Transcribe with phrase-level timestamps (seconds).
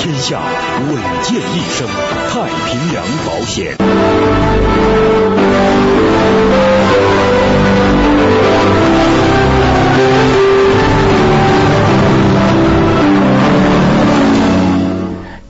[0.00, 0.40] 信天下，
[0.88, 1.86] 稳健一生。
[2.30, 2.40] 太
[2.70, 3.76] 平洋保险。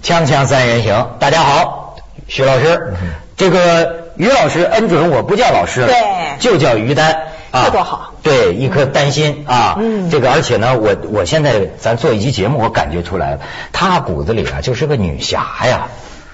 [0.03, 1.95] 锵锵三人行，大家好，
[2.27, 2.95] 徐老师，
[3.37, 7.13] 这个于老师恩准我不叫老师了，对就叫于丹。
[7.53, 8.10] 啊这多好！
[8.23, 13.41] 对，一颗丹心啊，嗯这个而且呢，我我现在咱做一期节目，我感觉出来了，
[13.73, 15.89] 她骨子里啊就是个女侠呀。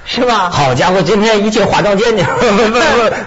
[0.09, 0.51] 是吧？
[0.51, 2.83] 好家伙，今天一进化妆间你，文文文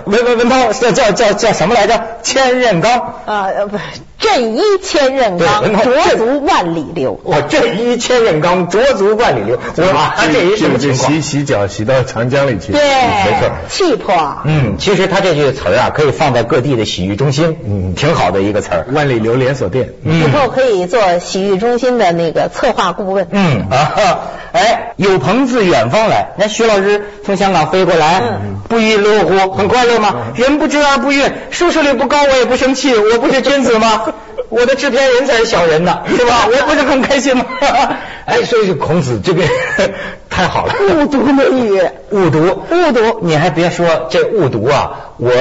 [0.05, 2.01] 文文文涛叫叫叫叫什么来着？
[2.23, 3.15] 千仞岗。
[3.25, 3.77] 啊，呃不，
[4.19, 7.19] 振衣千仞钢，对濯足万里流。
[7.23, 9.57] 我振衣千仞钢，濯足万里流。
[9.77, 11.21] 我啊，这一什么情况洗？
[11.21, 12.73] 洗脚洗到长江里去。
[12.73, 14.13] 对，没错气魄。
[14.43, 18.85] 嗯，其实他这句词儿啊，可以放在各地的洗浴中心，嗯，挺好的一个词儿。
[18.91, 19.93] 万里流连锁店。
[20.03, 23.27] 以后可以做洗浴中心的那个策划顾问。
[23.31, 24.19] 嗯啊，
[24.51, 30.13] 哎，有朋自远方来，那徐老师从香港飞过来，嗯不亦乐乎，很快乐吗？
[30.35, 34.08] 人不知而不愠，收视率不高我也不生气，我不是君子吗？
[34.49, 36.47] 我的制片人才是小人呢，是吧？
[36.47, 37.45] 我不是很开心吗？
[38.25, 39.43] 哎，所以是孔子这个
[40.29, 41.79] 太好了，误读《论语》，
[42.11, 43.19] 误读，误读。
[43.21, 45.31] 你还别说，这误读啊，我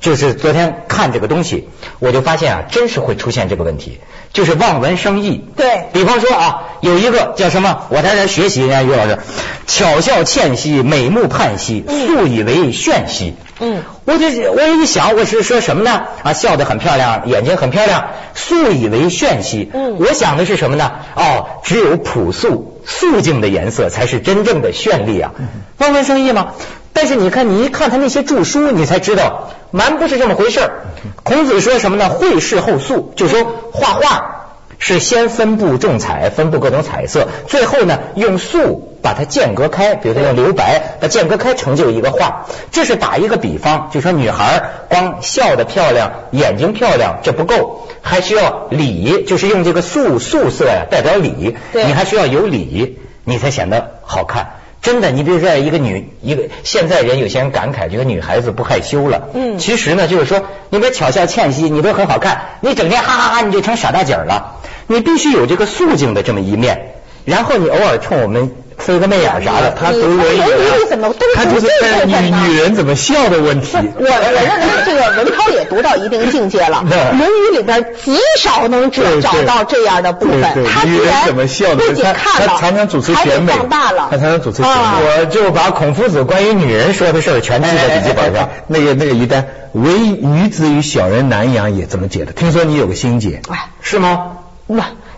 [0.00, 4.00] 就是昨天看这个东西，我就发现啊，真是会出现这个问题，
[4.32, 5.44] 就是望文生义。
[5.56, 9.18] 对比方说啊，有一个叫什么，我在这学习人家于老师，
[9.66, 13.34] 巧笑倩兮，美目盼兮，素以为炫兮。
[13.60, 16.02] 嗯，我就我一想，我是说什么呢？
[16.22, 19.70] 啊，笑得很漂亮，眼睛很漂亮，素以为炫兮。
[19.72, 20.90] 嗯我想的是什么呢？
[21.14, 25.32] 哦，只有朴素、素净的颜色才是真正的绚丽啊，
[25.78, 26.48] 望文生义吗？
[26.92, 30.84] 但是你看，你一看他那些著书，你才知道，蛮不是这么回事儿。
[31.22, 32.08] 孔子说什么呢？
[32.08, 34.30] 绘事后素，就说画画。
[34.76, 42.46] 是先分布重彩，分布各种彩色，最后呢用素把它间隔开，比如说用留白把间隔开，成就一个画。
[42.72, 51.84] 这是打一个比方，就说女孩光笑得漂亮，眼睛漂亮这不够，还需要礼，就是用这个素素色呀代表礼，对。
[51.84, 54.54] 你还需要有礼，你才显得好看。
[54.80, 59.58] 真的，你比如说一个女一个现在人有些人感慨这个女孩子不害羞了，嗯。
[59.58, 66.94] 其实呢就是说你别巧笑倩兮，你都很好看，你整天哈哈哈你就成傻大姐儿了，你必须有这个素净的这么一面，
[67.26, 73.76] 然后你偶尔冲我们飞个媚眼啥的，他读文文语怎么都他就是看女女人怎么笑的问题。
[73.76, 76.84] 我我认为这个文涛也读到一定境界了，
[77.16, 80.42] 《论语》里边极少能找找到这样的部分
[80.84, 84.08] 女人怎么笑的不仅他看了，他常常主持选美放大了。
[84.10, 88.50] 他常常主持选美啊我就把孔夫子关于女人说的事儿全记在笔记本上。
[88.66, 92.32] 那个那个于丹，唯女子与小人难养也怎么解的。
[92.32, 94.32] 听说你有个心解，哎，是吗？
[94.66, 94.74] 不，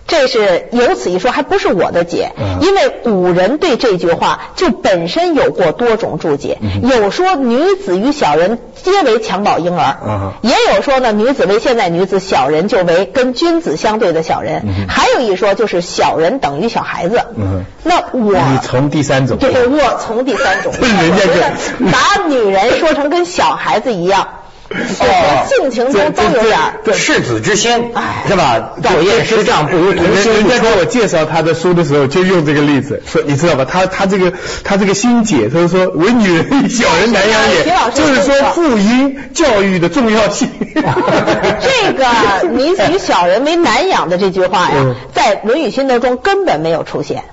[0.07, 2.59] 这是由此一说，还不是我的解，嗯。
[2.61, 10.33] 因为古人对这句话就本身有过多种注解，有说女子与小人皆为襁褓婴儿，嗯。
[10.41, 17.21] 也有说呢女子为现在女子，小人就为跟君子相对的小人，还有一说就是小人等于小孩子。
[17.83, 24.27] 那我你从第三种，对，我从第三种， 人家就 把女人说成跟小孩子一样，
[24.99, 26.73] 哦性情中都有点儿。
[26.93, 28.71] 赤子之心哎，是吧？
[28.81, 33.65] 作业师丈不如同人心不出人家给我介绍他的书的时候，就用这个例子，说你知道吧？
[33.65, 34.33] 他他这个
[34.63, 40.49] 他这个心解，他就说为女人与小人难养也，就是说妇婴教育的重要性。
[40.75, 47.23] 这个“女子与小人为难养”的这句话呀嗯，在《论语心得》中根本没有出现。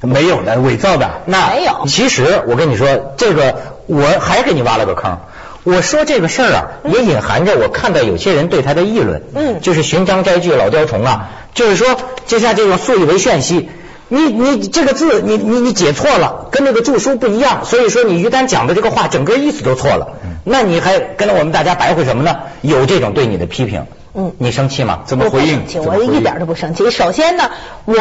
[0.00, 1.08] 没有的，伪造的。
[1.26, 3.54] 那没有其实我跟你说，这个
[3.86, 5.18] 我还给你挖了个坑。
[5.64, 11.96] 我说这个事儿啊，也隐含着我看到有些人对他的议论，嗯就是寻章摘句老雕虫啊，就是说，
[12.26, 13.68] 就像这种素以为炫兮。
[14.08, 22.36] 你你这个字你你你解错了，跟那个著书不一样，所以说你于丹讲的这个话整个意思都错了，那你还跟我们大家白话什么呢？
[22.60, 25.00] 有这种对你的批评，嗯你生气吗？
[25.06, 26.90] 怎么回应我一点都不生气。
[26.90, 27.50] 首先呢，
[27.86, 27.94] 我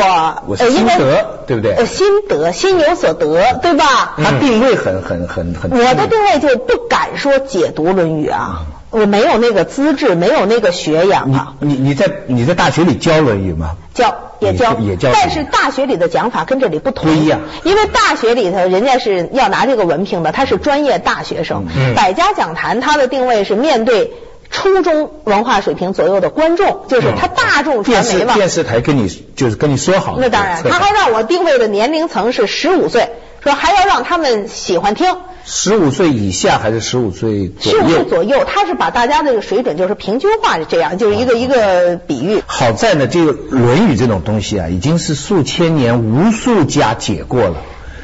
[0.48, 4.16] 我是呃因为心得对不对呃，心得，心有所得，对吧？
[4.18, 5.72] 他定位很很很很。
[5.72, 11.54] 我的定位就不敢说解读《论语》啊，我没有那个资质，没有那个学养啊。
[11.60, 13.78] 你你在你在大学里教《论语》吗？
[13.94, 21.68] 教也教，也教但是大学里的讲法跟这里不同，不一样因为大学里头人家是要拿这个文凭的，他是专业大学生。
[21.74, 24.12] 嗯百家讲坛他的定位是面对
[24.52, 28.36] 初中文化水平左右的观众，就是他大众传媒嘛。
[28.36, 30.18] 电视台跟你就是跟你说好。
[30.20, 33.10] 那当然，他还让我定位的年龄层是十五岁，
[33.42, 35.16] 说还要让他们喜欢听。
[35.44, 38.04] 十五岁以下还是十五岁左十五岁？
[38.04, 42.44] 左右，他是把大家这个水准就是平均化是这样，就是一个一个比喻。
[42.46, 47.56] 好在呢，这个《论语》这种东西啊，已经是数千年无数家解过了。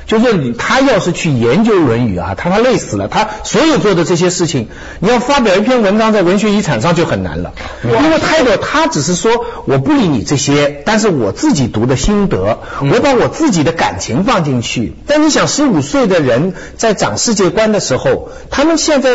[0.07, 3.09] 就是你他要是去研究《论语》啊，他他累死了。
[3.09, 4.69] 他所有做的这些事情，
[5.01, 7.51] 你要发表一篇文章在文学遗产上就很难了。
[7.83, 12.59] 因为泰多他只是说我不理你这些，但是我自己读的心得，
[12.89, 14.95] 我把我自己的感情放进去。
[15.05, 19.09] 但你想，十五岁的人在长世界观的时候，他们现在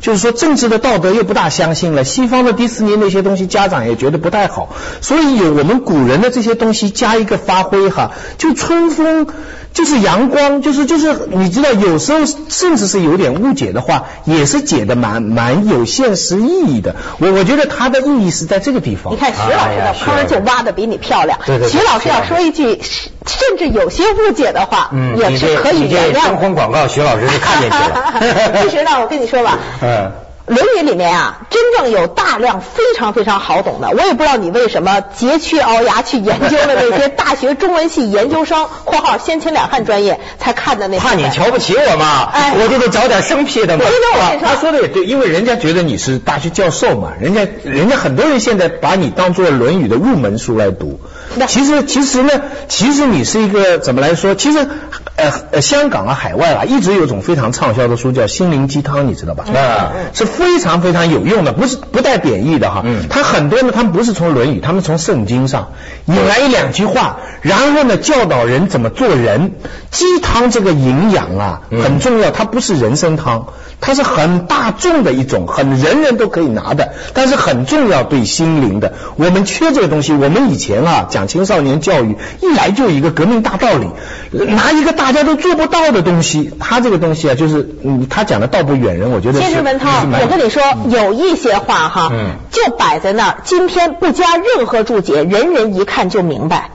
[0.00, 9.28] 就是说政治的道德又不大相信了，西方的迪士尼那些东西家长也觉得不太好，所以有我们古人的这些东西加一个发挥哈，就春风。
[9.74, 16.94] 就是阳光，就是就是，你知道，有时候甚至是有点误解的话，也是解的蛮蛮有现实意义的。
[17.18, 19.12] 我我觉得它的意义是在这个地方。
[19.12, 21.40] 你看徐老师的坑就挖的比你漂亮。
[21.44, 22.80] 对对对徐老师要说一句
[23.26, 28.62] 甚至有些误解的话，嗯，也是可以你这原谅征婚广告，徐老师是看进去了。
[28.62, 29.88] 其实呢，我跟你说吧， 嗯。
[30.46, 41.02] 《论语》里面啊，真正有大量非常非常好懂的，我也不知道你为什么佶屈熬牙去研究了那些大学中文系研究生（括号先秦两汉专业）才看的那些。
[41.02, 42.28] 怕你瞧不起我嘛？
[42.30, 43.84] 哎我就得找点生僻的嘛。
[43.86, 51.00] 因为我跟你说他说的也对，因为人家觉得你是大学教授嘛，人家人家很多人现在把你当做《论语》的入门书来读
[51.36, 51.46] 那。
[51.46, 52.30] 其实其实呢，
[52.68, 54.34] 其实你是一个怎么来说？
[54.34, 54.68] 其实
[55.16, 59.44] 呃呃，香港啊、海外啊，一直有种非常畅销的书叫《心灵鸡汤》，你知道吧？
[59.46, 62.82] 嗯是非常非常有用的，不是不带贬义的哈。
[62.84, 65.68] 嗯他很多呢，他们不是从《论语》，他们从圣经上
[66.06, 69.52] 引来一两句话，然后呢教导人怎么做人。
[69.90, 73.46] 鸡汤这个营养啊嗯很重要，它不是人参汤，
[73.80, 78.94] 它是很大众的一种，很人人都可以拿的，但是很重要对心灵的。
[79.14, 80.12] 我们缺这个东西。
[80.12, 83.88] 我们以前啊讲青少年教育，一来就一个革命大道理，
[84.32, 89.48] 拿一个大家都做不到的东西，他这个东西啊，就是嗯，他讲的道不远人，我觉得是。
[89.48, 89.90] 其实文涛
[90.22, 96.70] 我跟你说，有一些话哈，嗯就摆在那儿，今天不加任何注解，人人一看就明白。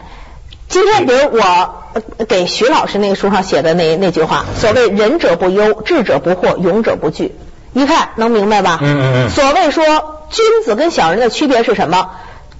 [0.67, 1.83] 今天比如我
[2.17, 7.33] 呃给徐老师那个书上写的那那句话，所谓仁者不忧，智者不惑，勇者不惧，
[7.73, 8.79] 一看能明白吧？
[8.81, 9.83] 嗯嗯嗯所谓说
[10.29, 12.11] 君子跟小人的区别是什么？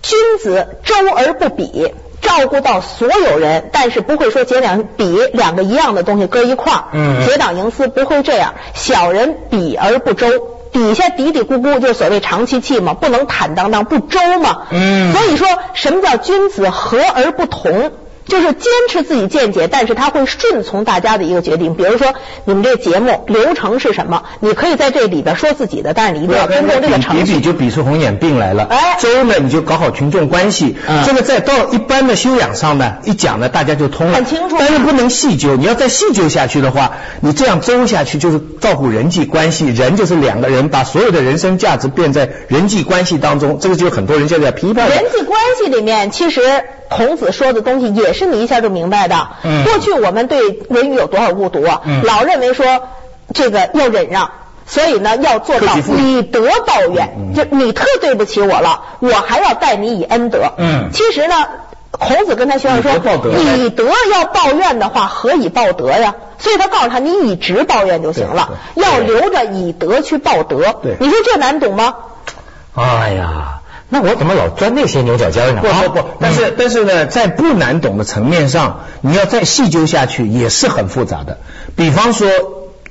[0.01, 1.93] 君子周而不比。
[2.21, 8.55] 照顾到所有人，但是不会说结两比两个一样的东西搁一块儿，嗯结党营私不会这样。
[8.73, 10.27] 小人比而不周，
[10.71, 14.63] 底下嘀嘀咕咕，就是所谓长戚戚嘛，不能坦荡荡，不周嘛。
[14.71, 17.91] 嗯所以说什么叫君子和而不同？
[18.29, 21.75] 就是坚持自己见解，但是他会顺从大家的一个决定。
[21.75, 22.13] 比如说，
[22.45, 24.23] 你们这节目流程是什么？
[24.39, 27.41] 你可以在这里边说自己的，但是你一定要尊重这个程比比。
[27.41, 28.67] 就比出红眼病来了。
[28.69, 30.75] 哎周呢，你就搞好群众关系。
[31.05, 34.13] 这个在到一般的修养上呢，一讲呢，大家就通了。
[34.13, 39.67] 很清楚但是不能细究，你要再细究下去的话，你这样周下去就是照顾人际关系。
[39.69, 44.89] 人就是两个人，把所有的人生价值变在人际关系当中，这个就很多人现在批判。
[44.89, 46.41] 人际关系里面，其实
[46.89, 49.29] 孔子说的东西也是你一下就明白的。
[49.43, 51.81] 嗯过去我们对《论语》有多少误读啊？
[51.85, 52.89] 嗯老认为说
[53.33, 54.31] 这个要忍让。
[54.65, 60.51] 所以呢，要做到以德报怨，就你特对不起我了，我还要待你以恩德。
[60.59, 61.33] 嗯其实呢，
[61.89, 62.91] 孔子跟他学生说
[63.39, 66.13] 以德要报怨的话，何以报德呀？
[66.37, 70.75] 所以他告诉他，你以直报怨就行了，要留着以德去报德。
[70.83, 71.95] 对你说这难懂吗？
[72.75, 73.58] 哎呀，
[73.89, 75.61] 那我怎么老钻那些牛角尖呢？
[75.61, 81.39] 不不不啊，但是但是呢，在不难懂的层面上，你要再细究下去也是很复杂的。
[81.75, 82.27] 比方说。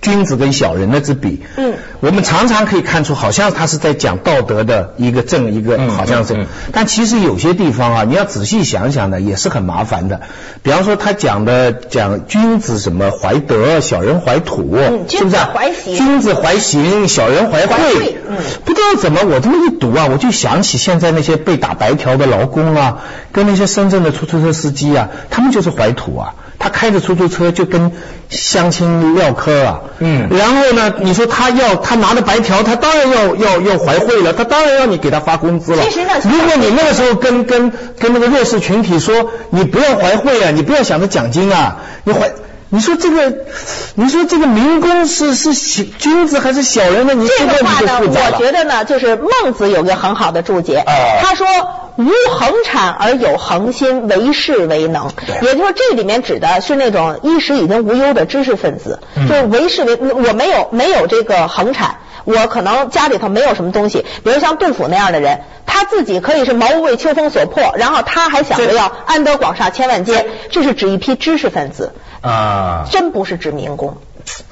[0.00, 10.20] 君子跟小人的之比，嗯，我们常常可以看出，好像他是在讲道德的一个正，一个嗯好像是，嗯嗯但其实有些地方啊，你要仔细想想呢，也是很麻烦的。
[10.62, 15.50] 比方说他讲的讲君子什么怀德，小人怀土，嗯是不是啊？
[15.50, 18.16] 君子怀刑君子怀刑，小人怀惠。
[18.28, 22.98] 嗯不知道怎么，我这么一读啊，我就想起现在那些被打白条的劳工啊，
[23.32, 26.34] 跟那些深圳的出租车司机啊，他们就是怀土啊。
[26.58, 27.92] 他开着出租车就跟
[28.28, 35.84] 相亲唠嗑啊，嗯然后呢，你说他要他拿着白条，他当然要要要怀惠了，他当然要你给他发工资了。
[35.84, 42.32] 其实呢如果你那个时候跟跟跟那个弱势群体说，你不要怀惠啊，你不要想着奖金啊，你怀。
[42.70, 43.32] 你说这个，
[43.94, 47.14] 你说这个民工是是小君子还是小人呢？
[47.14, 48.38] 你这个话呢，我。
[48.38, 51.46] 觉得呢，就是孟子有个很好的注解，哦他说
[51.96, 55.10] 无恒产而有恒心，为士为能。
[55.26, 61.96] 也就是说，这里面指的是那种衣食已经无忧的知识分子，嗯就是为士为，我没有没有这个恒产。
[62.24, 73.96] 我可能家里头没有什么东西，比如像杜甫那样的人，他自己可以是茅屋为秋风所破，然后他还想着要安得广厦千万间，这是指一批知识分子，啊，真不是指民工。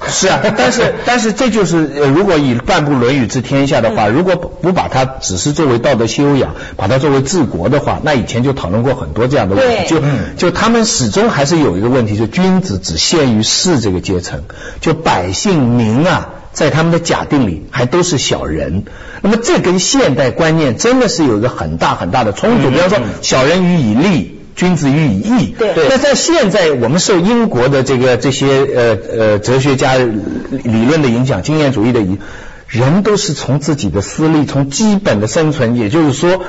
[0.07, 9.87] 是啊，但是 但是这就是，呃如果以半部《论语》治天下的嗯话，如果不不把它只是作为道德修养，把它作为治国的话，那以前就讨论过很多这样的问题。
[9.87, 10.01] 就
[10.37, 14.43] 就他们始终还是有一个问题，就君子只限于士这个阶层，
[14.81, 16.29] 就百姓民啊。
[16.53, 18.85] 在他们的假定里，还都是小人。
[19.21, 22.71] 那么这跟现代观念真的是有一个很大很大的冲突。
[22.71, 25.55] 比方说，小人与以利，君子喻以义。
[25.57, 32.17] 对那在现在我们受英国的这个这些呃呃哲学家理论的影响，经验主义的影，
[32.67, 36.41] 人都是从自己的私利，从基本的生存，也就是说，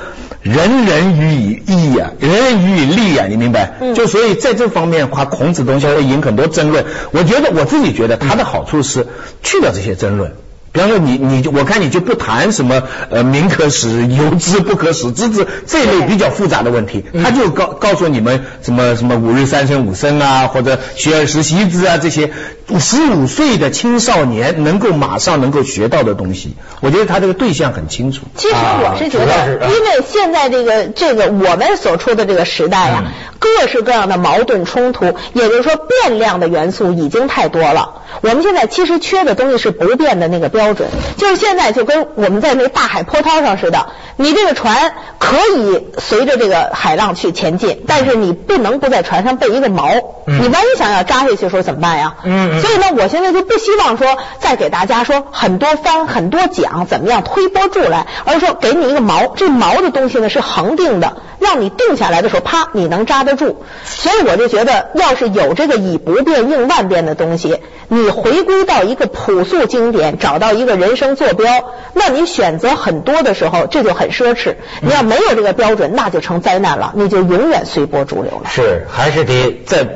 [0.42, 3.74] 人人予以义呀、人人予以利呀、你明白？
[3.80, 6.86] 嗯就所以在这方面的话，孔子东西会引很多争论。
[7.12, 9.06] 我觉得我自己觉得他的好处是
[9.42, 10.32] 去掉这些争论。
[10.72, 22.32] 比方说你你就我看你就不谈什么呃民可使由之不可使之之这类比较复杂的问题，他就告告诉你们什么什么五日三省吾身啊，或者学而时习之啊这些
[22.78, 28.22] 十五岁的青少年能够马上能够学到的东西，我觉得他这个对象很清楚。
[28.36, 38.02] 其实我是觉得，因为现在这个这个我们所处的这个时代呀、嗯各式各样的矛盾冲突，也就是说变量的元素已经太多了。
[38.20, 52.16] 我们现在其实缺的东西是不变的那个标准，就是现在就跟我们在那个大海波涛上似的，你这个船可以随着这个海浪去前进，但是你不能不在船上备一个锚，嗯你万一想要扎下去的时候怎么办呀？
[52.24, 63.64] 嗯嗯所以呢，我现在就不希望说再给大家说很多番很多讲怎么样推波助澜，而是说给你一个锚，这锚的东西呢是恒定的，让你定下来的时候，啪，你能扎得住。
[63.84, 74.56] 所以我就觉得，要是有这个以不变应万变的东西，你回归到一个朴素经典，找到一个人生坐标，那你选择很多的时候，这就很奢侈。
[74.80, 78.50] 你要没有这个标准，那就成灾难了，你就永远随波逐流了。
[78.50, 79.86] 是，还是得在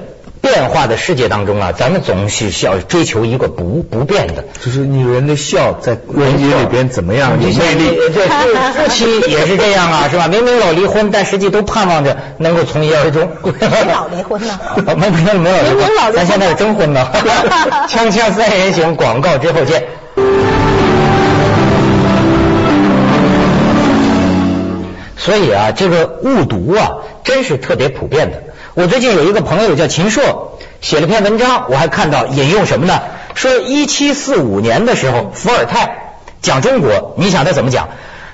[0.40, 4.44] 变化的世界当中啊，咱们总是需要追求一个不不变的。
[4.60, 7.96] 就是女人的笑在《论语》里边怎么样有魅力？
[8.12, 10.26] 对夫夫妻也是这样啊，是吧？
[10.26, 13.28] 明明老离婚，但实际都盼望着能够从一而终。
[13.60, 14.58] 谁老离婚呢
[14.96, 17.06] 没没没有离婚，咱现在是征婚呢。
[17.88, 19.84] 锵锵三人行，广告之后见。
[25.24, 26.90] 所以啊，这个误读啊，
[27.22, 28.42] 真是特别普遍的。
[28.74, 33.00] 我最近有一个朋友叫秦朔，写了篇文章，我还看到引用什么呢？
[33.36, 37.90] 说一七四五年的时候，伏尔泰讲中国，你想他怎么讲？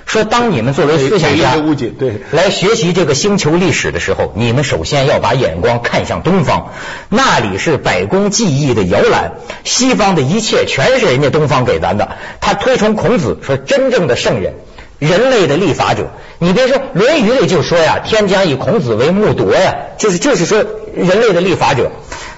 [0.07, 6.71] 说当你们作为思想家误解对来学习这个星球历史的时候，你们首先要把眼光看向东方，
[7.09, 12.17] 那里是百工技艺的摇篮，西方的一切全是人家东方给咱的。
[12.41, 14.55] 他推崇孔子，说真正的圣人。
[14.99, 20.63] 人类的立法者，你别说《论语》里就说呀，天将以孔子为木铎呀，就是就是说
[20.93, 21.91] 人类的立法者。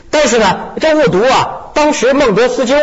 [0.09, 2.75] 但是呢，这误读啊，当时孟德斯鸠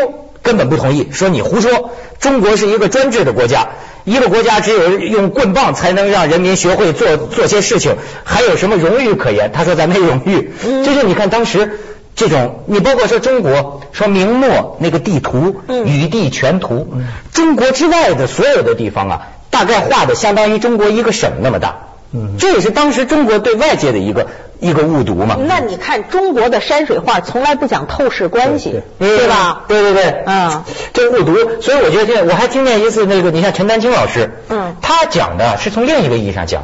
[0.42, 3.68] 根本不同意，说你胡说，中国是一个专制的国家，
[4.04, 9.52] 一个国家只有用棍棒才能让人民学会做做些事情，还有什么荣誉可言？
[9.52, 11.78] 他说咱没荣誉，嗯就是你看当时。
[12.16, 16.94] 这种，你包括说中国，说明末那个地图，嗯与地全图，
[17.32, 19.22] 中国之外的所有的地方啊，
[19.58, 21.78] 大概画的相当于中国一个省那么大。
[22.10, 24.28] 嗯这也是当时中国对外界的一个
[24.60, 25.36] 一个误读嘛。
[25.46, 29.64] 那你看中国的山水画从来不讲透视关系，对吧？
[29.66, 30.62] 对对对，嗯，
[30.94, 36.62] 这误读，所以我觉得这我还听见一次那个，你像陈丹青老师，嗯他讲的是从另一个意义上讲，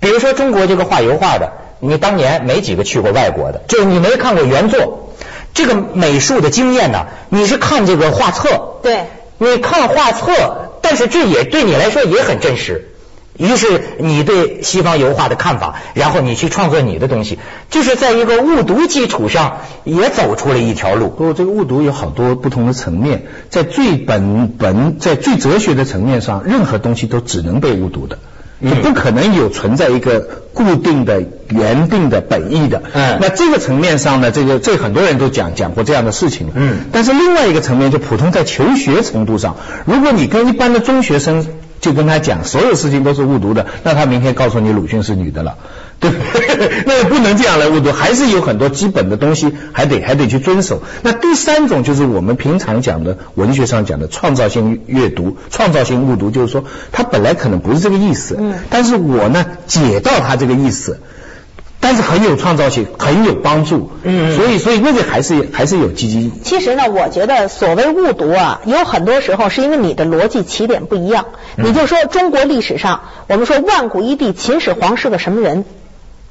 [0.00, 5.08] 比如说中国这个画油画的，你当年没几个去过外国的，就是你没看过原作，
[5.54, 9.06] 这个美术的经验呢，你是看这个画册，对，
[9.38, 12.90] 你看画册，但是这也对你来说也很真实。
[13.36, 17.38] 于是你对西方油画的看法，然后你去创作你的东西，
[17.68, 21.08] 就是在一个误读基础上也走出了一条路。
[21.08, 28.18] 不过这个误读有好多不同的层面，在最本本在最哲学的层面上，任何东西都只能被误读的。
[28.62, 30.20] 就不可能有存在一个
[30.54, 31.22] 固定的、
[31.54, 32.82] 原定的本意的。
[32.92, 36.52] 嗯那这个层面上呢，这个这很多人都讲讲过这样的事情了。
[36.56, 39.56] 嗯但是另外一个层面，就普通在求学程度上，
[39.86, 41.46] 如果你跟一般的中学生
[41.80, 45.56] 就跟他讲所有事情都是误读的，那他明天告诉你鲁迅是女的了。
[46.00, 46.10] 对，
[46.86, 50.82] 那也不能这样来误读，还是有很多基本的东西还得还得去遵守。
[51.02, 60.98] 那第三种就是我们平常讲的文学上讲的创造性阅读、创造性误读，就是说他本来可能不是这个意思，嗯但是我呢解到他这个意思。
[61.86, 71.26] 但是很有创造性，很有帮助，嗯所以所以那个还是还是有积极其实呢，我觉得所谓误读啊，有很多时候是因为你的逻辑起点不一样。
[71.56, 75.66] 你就说中国历史上，我们说万古一帝秦始皇是个什么人？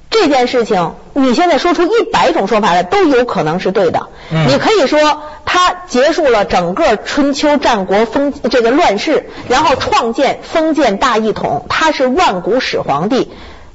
[0.09, 4.07] 这件事情，你现在说出一百种说法来，都有可能是对的。
[4.31, 13.31] 嗯你可以说他结束了整个春秋战国封这个乱世，然后创建封建大一统，他是万古始皇帝，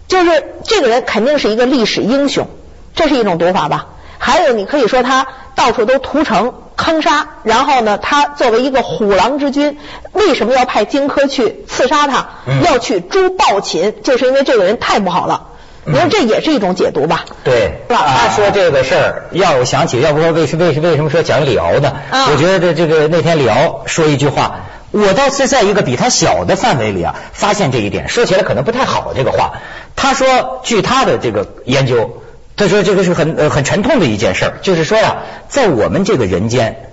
[0.08, 2.48] 就是这个人肯定是一个历史英雄，
[2.94, 3.86] 这是一种读法吧。
[4.18, 9.78] 还有，你可以说他到处都屠城坑杀，然后呢，他作为一个虎狼之君，
[10.12, 12.30] 为什么要派荆轲去刺杀他？
[12.46, 15.48] 嗯要去诛暴秦，就是因为这个人太不好了。
[15.84, 17.24] 你说这也是一种解读吧？
[17.44, 21.92] 对，他说这个事儿，要我想起，要不说为什为为什么说讲李敖呢？
[22.10, 24.56] 啊我觉得这这个那天李敖说一句话，
[24.90, 29.60] 我倒是在一个比他小的范围里啊，发现这一点，说起来可能不太好这个话。
[29.96, 32.22] 他说，据他的这个研究，
[32.56, 35.18] 他说这个是很很沉痛的一件事，就是说呀、
[35.48, 36.90] 在我们这个人间，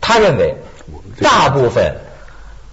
[0.00, 0.56] 他认为
[1.22, 1.96] 大部分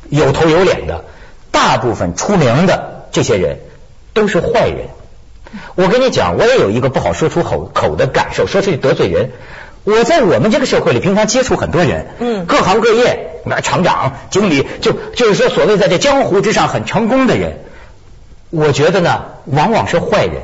[0.09, 1.05] 有头有脸的，
[1.51, 3.59] 大部分出名的这些人
[4.13, 4.87] 都是坏人。
[5.75, 9.31] 我跟你讲，我也有一个不好说出口口的感受，说出去得罪人。
[9.85, 17.59] 我在我们这个社会里，平常接触很多人，嗯各行各业，那厂长、经理，就就是说，所谓在这江湖之上很成功的人，
[18.49, 20.41] 我觉得呢，往往是坏人。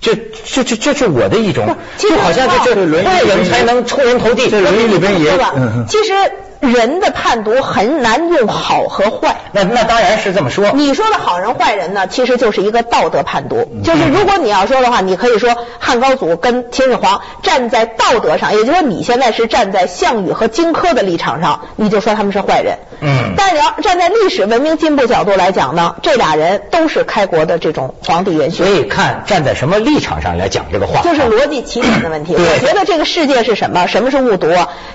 [0.00, 4.50] 这这这这是我的一种，就好像这这坏人才能出人头地。
[4.50, 5.86] 这《论语》里边也嗯嗯？
[5.88, 6.12] 其实
[6.62, 9.36] 人的判读很难用好和坏。
[9.50, 10.70] 那那当然是这么说。
[10.72, 13.68] 你说的好人坏人呢，其实就是一个道德判读。
[13.74, 22.78] 嗯就是如果你要说的话，你可以说汉高祖跟秦始皇站在道德上，也就是说你现在是站在项羽和荆轲的立场上，你就说他们是坏人。
[23.00, 28.74] 嗯但是要站在历史文明进步角度来讲呢，这俩人都是开国的这种皇帝元勋所。
[28.76, 32.36] 以看站在什么立场上来讲这个话，就是逻辑起点的问题。
[32.36, 33.88] 我觉得这个世界是什么？
[33.88, 34.46] 什么是误读？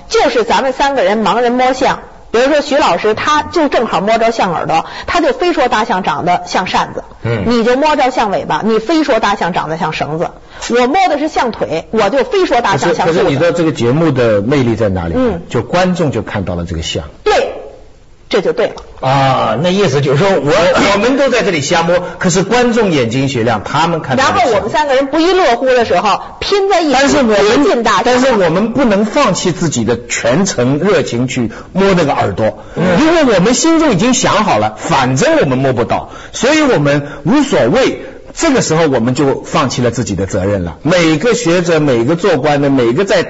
[0.08, 1.98] 就是咱们三个人盲人摸象。
[2.30, 10.28] 比如说徐老师，他就正好摸着象耳朵，他就非说大象长得像扇子，嗯你就摸着象尾巴，你非说大象长得像绳子。
[10.68, 13.22] 我摸的是象腿，我就非说大象像可是。
[13.24, 15.14] 你的这个节目的魅力在哪里？
[15.16, 17.04] 嗯就观众就看到了这个象。
[17.24, 17.57] 对，
[18.28, 18.74] 这就对了。
[19.00, 27.22] 啊，那意思就是说我我 我们都在这里瞎摸，可是观众眼睛雪亮，他们看然后我们三个人不亦乐乎的时候，拼在一起，但是我。
[27.22, 38.02] 们，但是我们不能放弃自己的全程热情去摸那个耳朵，因为我们心中已经想好了，反正我们摸不到，所以我们无所谓。
[38.34, 40.76] 这个时候我们就放弃了自己的责任了。
[40.82, 43.26] 每个学者、每个做官的、每个在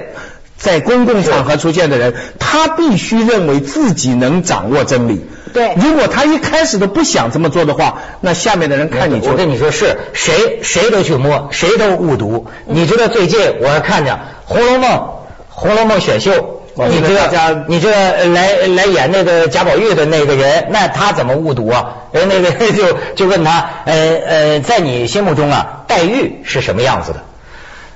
[0.59, 5.25] 在公共场合出现的人，他必须认为自己能掌握真理。
[5.51, 12.45] 对如果他一开始都不想这么做的话，那下面的人看你就我跟你说，是谁谁都去摸，谁都误读。
[12.65, 14.11] 你知道最近我是看着
[14.45, 14.91] 《红楼梦》
[15.49, 21.95] 《红楼梦》选秀，哦你知道你知道呃来来演那个贾宝玉的那个人，那他怎么误读啊？
[22.11, 23.93] 人那个 就就问他，呃
[24.27, 27.23] 呃，在你心目中啊，黛玉是什么样子的？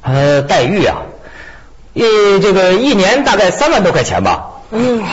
[0.01, 1.03] 呃，黛玉啊，
[1.93, 4.49] 一这个一年大概三万多块钱吧。
[4.71, 5.03] 嗯，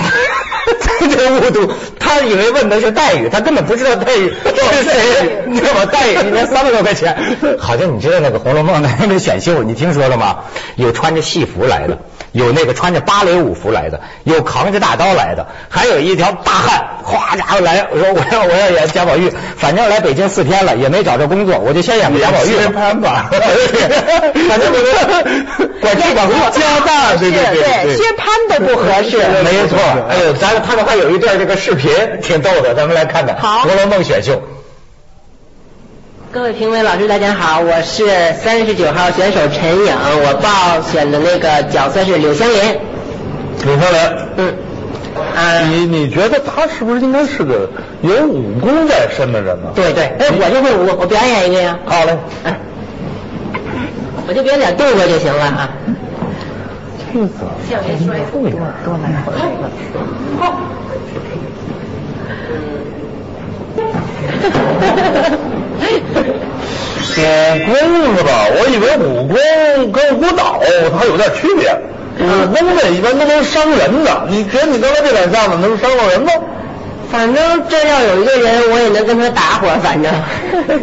[1.00, 5.84] 这个误读，他以为问的是待遇，他根本不知道待遇是谁，你知道吗？
[5.84, 10.38] 待遇一年三万多块钱， 好像你知道那个《红楼梦》的那个选秀，你听说了吗？
[10.76, 11.98] 有穿着戏服来的，
[12.32, 23.30] 有那个穿着芭蕾舞服来的，有扛着大刀来的，还有一条大汉，哗家伙来，我 说我要我要演贾宝玉，反正来北京四天了，也没找着工作，我就先演个贾宝玉接攀吧。
[24.48, 29.18] 反正我就管这管喝，交大对对对对，薛蟠都不合适。
[29.42, 31.90] 没错，哎呦，咱他们还有一段这个视频
[32.22, 34.40] 挺逗的，咱们来看看《好红楼梦》选秀。
[36.32, 42.78] 各位评委老师，大家好，我是三十九号选手陈颖，我报选的那个角色是柳湘莲。
[43.64, 44.54] 柳湘莲，嗯，
[45.34, 47.68] 啊，你你觉得他是不是应该是个
[48.02, 49.72] 有武功在身的人呢？
[49.74, 51.76] 对对，哎，我就会武，我表演一个呀。
[51.84, 52.12] 好嘞，
[52.44, 52.56] 啊，
[54.28, 55.68] 我就表演点动作就行了啊。
[57.68, 58.40] 像人摔多
[58.84, 59.10] 多难
[67.20, 67.22] 武
[67.66, 68.46] 功是吧？
[68.50, 69.37] 我以为武功
[69.92, 70.61] 跟舞蹈
[70.98, 71.76] 它有点区别。
[72.18, 74.26] 武功呢，一般都能伤人的。
[74.28, 76.33] 你觉得你刚才这两下子能伤到人吗？
[77.11, 80.12] 反正这要有一个人，我也能跟他打会儿，反正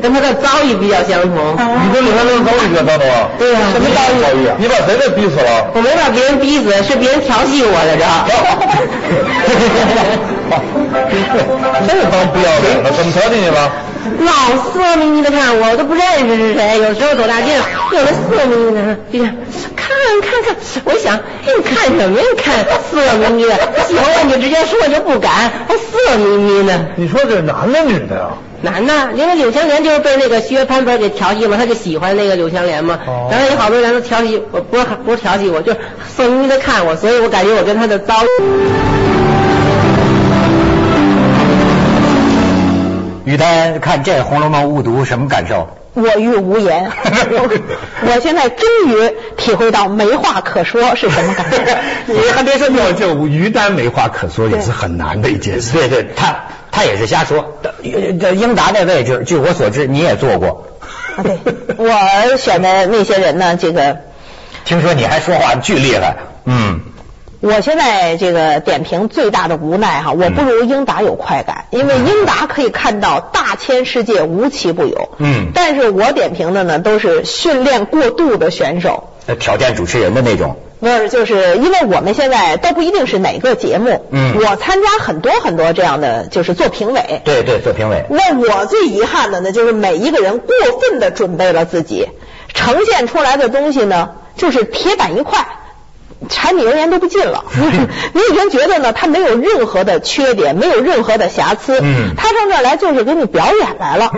[0.02, 1.56] 跟他的遭遇比较相同。
[1.56, 3.30] 你跟李三连遭遇相当的吗？
[3.40, 4.20] 对呀什么遭遇？
[4.22, 5.72] 遭遇你把谁给逼死了？
[5.74, 8.04] 我没把别人逼死，是别人调戏我来着。
[11.88, 13.72] 这当不要脸了，怎么调戏你了？
[14.20, 16.80] 老色眯眯的看我，我都不认识是谁。
[16.80, 19.36] 有时候走大街上，有的色眯眯的，就这样
[19.76, 19.90] 看
[20.22, 20.56] 看看。
[20.86, 22.26] 我一想，你看什么呀？
[22.38, 23.56] 看色眯眯的，
[23.88, 25.32] 喜欢我你就直接说，就不敢，
[25.68, 26.88] 还色眯眯的。
[26.96, 28.30] 你说这男的女的呀？
[28.62, 33.00] 男的，因为柳湘莲就是被那个薛蟠不是给调戏嘛，他就喜欢那个柳湘莲嘛。
[33.06, 35.80] 哦然后有好多人都调戏我，不是不是调戏我，就是
[36.16, 38.16] 色眯眯的看我，所以我感觉我跟他的遭
[43.28, 45.68] 于丹看这《红楼梦》误读什么感受？
[45.96, 46.90] 我欲无言。
[48.08, 51.78] 我现在终于体会到没话可说是什么感觉。
[52.08, 55.74] 你还别说，这这于丹没话可说也是很难的一件事。
[55.74, 57.60] 对对，他他也是瞎说。
[57.84, 60.70] 这英达那位置，据我所知你也做过。
[61.18, 61.38] 啊，对，
[61.76, 63.98] 我选的那些人呢，这个
[64.64, 66.16] 听说你还说话巨厉害。
[66.46, 66.80] 嗯。
[67.40, 75.10] 我现在这个点评最大的无奈哈，我不如英达有快感，因为英达可以看到大千世界无奇不有。
[75.20, 79.10] 嗯但是我点评的呢，都是训练过度的选手。
[79.28, 80.56] 呃挑战主持人的那种。
[80.80, 87.22] 不是，就是因为我们现在都不一定是哪个节目，嗯我参加很多很多这样的，就是做评委。
[87.24, 88.06] 对对，做评委。
[88.10, 90.48] 那我最遗憾的呢，就是每一个人过
[90.80, 92.08] 分的准备了自己，
[92.54, 95.46] 呈现出来的东西呢，就是铁板一块。
[96.30, 97.46] 柴米油盐都不进了，
[98.14, 104.12] 你已经觉得呢，他没有任何的缺点，没有任何的瑕疵，嗯他上这儿来就是给你表演来了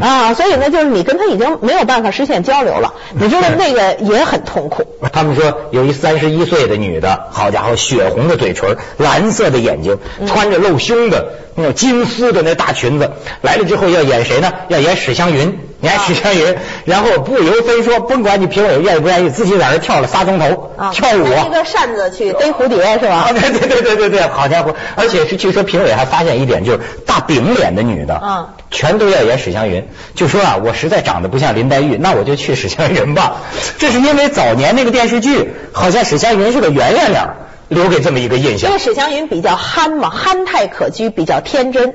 [0.00, 4.84] 啊，所以呢，就是你跟他已经没有办法实现交流了，你知道那个也很痛苦。
[5.12, 13.12] 他们说有一三十一岁的女的，好家伙，血红的嘴唇，蓝色的眼睛，穿着露胸的那种金丝的那大裙子，
[13.42, 14.52] 来了之后要演谁呢？
[14.68, 15.58] 要演史湘云。
[15.84, 21.28] 你看史湘云，然后不由分说，甭管你评委愿意不愿意，自己在那跳了仨钟头，跳舞。
[21.28, 23.16] 拿一个扇子去逮蝴蝶是吧？
[23.16, 24.74] 啊，对对对对对对，好家伙！
[24.96, 29.86] 而且是据说评委还发现一点，就是大饼脸的女的，嗯，全都要演史湘云。
[30.14, 33.42] 就说啊，我实在长得不像林黛玉，那我就去史湘云吧。
[33.78, 37.28] 这是因为早年那个电视剧，好像史湘云是个圆圆脸，
[37.68, 38.82] 留给这么一个印象因为。
[38.82, 41.92] 史湘云比较憨嘛，憨态可掬，比较天真。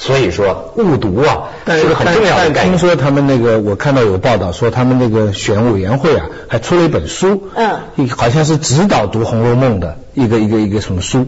[0.00, 2.70] 所以说误读啊但是个很重要的概念。
[2.70, 11.26] 听说他们那个，我看到有报道说，他们那个选委员会啊，还出了一本书，嗯好像是指导读《红楼梦》的一个一个一个什么书。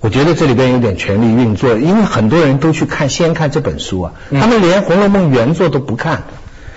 [0.00, 6.22] 我觉得这里边有点权力运作，因为很多人都去看，先看这本书啊，他们连《红楼梦》原作都不看。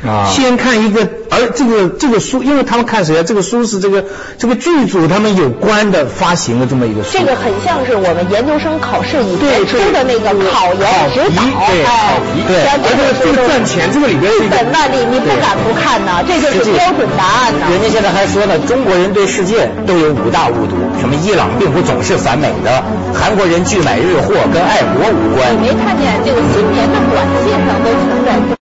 [0.08, 3.24] 啊先看一个，而这个这个书，因为他们看谁啊？
[3.26, 4.04] 这个书是这个
[4.38, 7.10] 这个剧组他们有关的发行的这么一个书。
[7.14, 17.68] 这个很像是我们研究生考试以前出的那个考研指导，对哎考题，对像而且这个赚钱，这个里边是一本万利，你不敢不看呐，这就是标准答案呐。
[17.72, 25.56] 人家现在还说呢，中国人对世界都有五大误读，什么伊朗并不总是反美的，韩国人拒买日货跟爱国无关。
[25.56, 28.63] 你没看见这个新年的短信上都存在这